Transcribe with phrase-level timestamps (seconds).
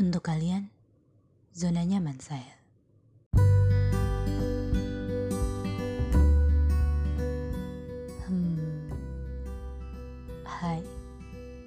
[0.00, 0.72] Untuk kalian,
[1.52, 2.56] zona nyaman saya.
[8.24, 8.88] Hmm.
[10.48, 10.80] Hai.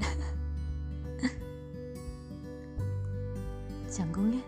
[3.94, 4.42] Canggung ya?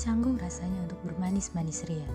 [0.00, 2.08] Canggung rasanya untuk bermanis-manis ria.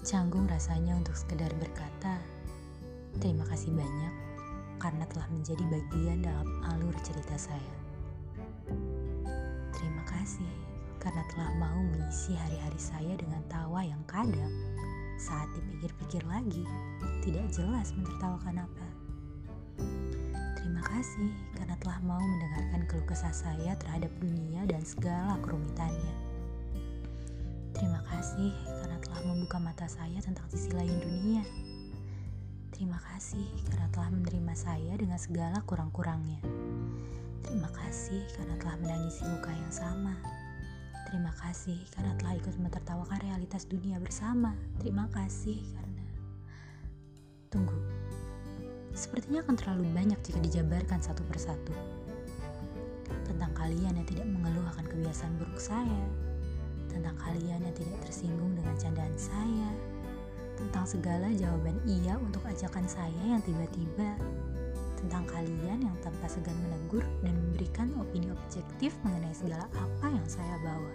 [0.00, 2.24] Canggung rasanya untuk sekedar berkata,
[3.20, 4.29] terima kasih banyak
[4.80, 7.74] karena telah menjadi bagian dalam alur cerita saya.
[9.76, 10.48] Terima kasih
[10.96, 14.52] karena telah mau mengisi hari-hari saya dengan tawa yang kadang
[15.20, 16.64] saat dipikir-pikir lagi
[17.20, 18.86] tidak jelas mentertawakan apa.
[20.56, 26.16] Terima kasih karena telah mau mendengarkan keluh kesah saya terhadap dunia dan segala kerumitannya.
[27.76, 31.44] Terima kasih karena telah membuka mata saya tentang sisi lain dunia.
[32.80, 36.40] Terima kasih karena telah menerima saya dengan segala kurang-kurangnya.
[37.44, 40.16] Terima kasih karena telah menangisi luka yang sama.
[41.04, 44.56] Terima kasih karena telah ikut mentertawakan realitas dunia bersama.
[44.80, 46.08] Terima kasih karena...
[47.52, 47.76] Tunggu.
[48.96, 51.76] Sepertinya akan terlalu banyak jika dijabarkan satu persatu.
[53.28, 56.00] Tentang kalian yang tidak mengeluh akan kebiasaan buruk saya.
[56.88, 59.68] Tentang kalian yang tidak tersinggung dengan candaan saya.
[60.60, 64.12] Tentang segala jawaban iya untuk ajakan saya yang tiba-tiba
[65.00, 70.60] tentang kalian yang tanpa segan menegur dan memberikan opini objektif mengenai segala apa yang saya
[70.60, 70.92] bawa.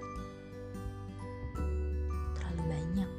[2.38, 3.10] Terlalu banyak.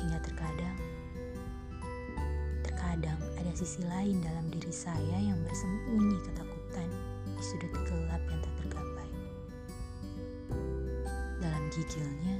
[0.00, 0.78] Hingga terkadang
[2.64, 6.88] terkadang ada sisi lain dalam diri saya yang bersembunyi ketakutan
[7.36, 9.08] di sudut gelap yang tak tergapai.
[11.40, 12.36] Dalam gigilnya,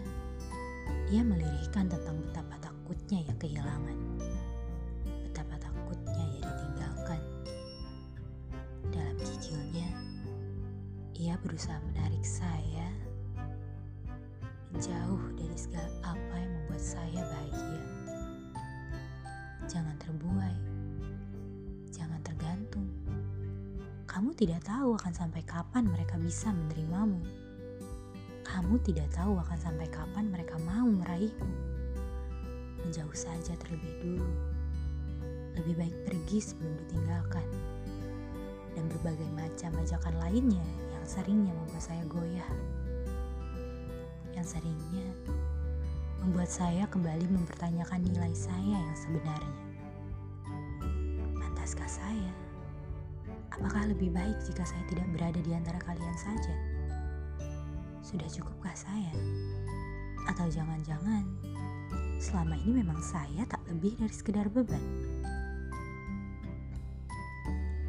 [1.13, 3.99] ia melirihkan tentang betapa takutnya ia kehilangan.
[5.29, 7.21] Betapa takutnya ia ditinggalkan.
[8.89, 9.93] Dalam gigilnya,
[11.13, 12.89] ia berusaha menarik saya
[14.73, 17.85] menjauh dari segala apa yang membuat saya bahagia.
[19.69, 20.57] Jangan terbuai,
[21.93, 22.89] jangan tergantung.
[24.09, 27.21] Kamu tidak tahu akan sampai kapan mereka bisa menerimamu.
[28.43, 31.55] Kamu tidak tahu akan sampai kapan mereka mau meraihmu.
[32.83, 34.31] Menjauh saja terlebih dulu.
[35.55, 37.47] Lebih baik pergi sebelum ditinggalkan.
[38.75, 42.51] Dan berbagai macam ajakan lainnya yang seringnya membuat saya goyah.
[44.35, 45.07] Yang seringnya
[46.23, 49.59] membuat saya kembali mempertanyakan nilai saya yang sebenarnya.
[51.39, 52.33] Pantaskah saya?
[53.55, 56.82] Apakah lebih baik jika saya tidak berada di antara kalian saja?
[58.13, 59.09] Sudah cukupkah saya?
[60.29, 61.25] Atau jangan-jangan
[62.21, 64.85] selama ini memang saya tak lebih dari sekedar beban?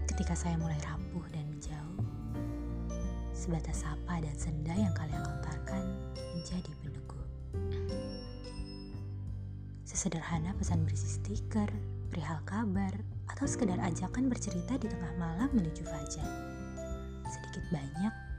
[0.08, 2.08] Ketika saya mulai rapuh dan menjauh,
[3.36, 5.92] sebatas sapa dan senda yang kalian lontarkan
[6.40, 7.28] menjadi peneguh.
[9.84, 11.68] Sesederhana pesan berisi stiker,
[12.08, 12.96] perihal kabar,
[13.28, 16.32] atau sekedar ajakan bercerita di tengah malam menuju fajar.
[17.28, 18.33] Sedikit banyak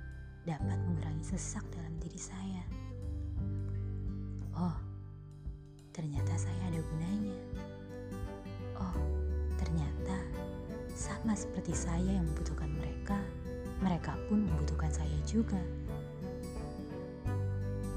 [0.44, 2.60] dapat mengurangi sesak dalam diri saya.
[4.52, 4.76] Oh,
[5.96, 7.36] ternyata saya ada gunanya.
[8.76, 8.96] Oh,
[9.56, 10.20] ternyata
[10.92, 13.16] sama seperti saya yang membutuhkan mereka,
[13.80, 15.56] mereka pun membutuhkan saya juga.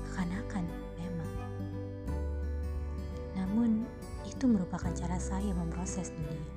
[0.07, 0.63] Kekanakan
[0.95, 1.31] memang.
[3.35, 3.83] Namun,
[4.23, 6.47] itu merupakan cara saya memproses dunia.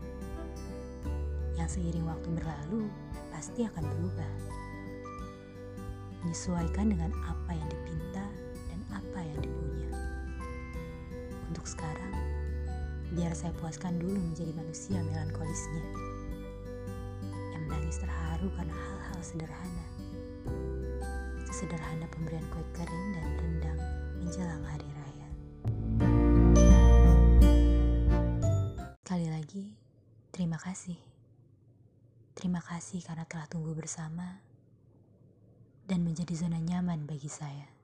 [1.58, 2.86] Yang seiring waktu berlalu,
[3.34, 4.59] pasti akan berubah
[6.24, 8.24] menyesuaikan dengan apa yang dipinta
[8.68, 9.90] dan apa yang dipunya.
[11.48, 12.14] Untuk sekarang,
[13.16, 15.84] biar saya puaskan dulu menjadi manusia melankolisnya
[17.56, 19.86] yang menangis terharu karena hal-hal sederhana.
[21.50, 23.80] Sesederhana pemberian kue kering dan rendang
[24.22, 25.28] menjelang hari raya.
[29.02, 29.64] Sekali lagi,
[30.30, 30.96] terima kasih.
[32.38, 34.49] Terima kasih karena telah tunggu bersama
[35.90, 37.79] dan menjadi zona nyaman bagi saya.